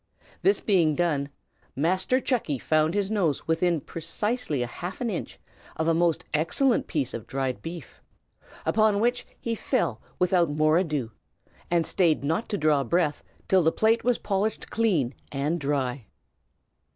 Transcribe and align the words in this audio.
This 0.41 0.59
being 0.61 0.95
done, 0.95 1.29
Master 1.75 2.19
Chucky 2.19 2.57
found 2.57 2.95
his 2.95 3.11
nose 3.11 3.47
within 3.47 3.79
precisely 3.79 4.61
half 4.61 4.99
an 4.99 5.11
inch 5.11 5.37
of 5.75 5.87
a 5.87 5.93
most 5.93 6.25
excellent 6.33 6.87
piece 6.87 7.13
of 7.13 7.27
dried 7.27 7.61
beef, 7.61 8.01
upon 8.65 8.99
which 8.99 9.27
he 9.39 9.53
fell 9.53 10.01
without 10.17 10.49
more 10.49 10.79
ado, 10.79 11.11
and 11.69 11.85
stayed 11.85 12.23
not 12.23 12.49
to 12.49 12.57
draw 12.57 12.83
breath 12.83 13.23
till 13.47 13.61
the 13.61 13.71
plate 13.71 14.03
was 14.03 14.17
polished 14.17 14.71
clean 14.71 15.13
and 15.31 15.59
dry. 15.59 16.07